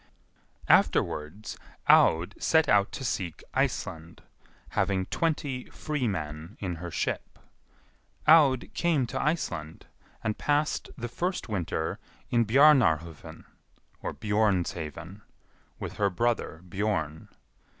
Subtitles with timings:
[0.67, 4.23] Afterwards Aud set out to seek Iceland,
[4.69, 7.37] having twenty free men in her ship.
[8.27, 9.85] Aud came to Iceland,
[10.23, 11.99] and passed the first winter
[12.31, 13.45] in Bjarnarhofn
[14.03, 15.21] (Bjornshaven)
[15.79, 17.29] with her brother Bjorn.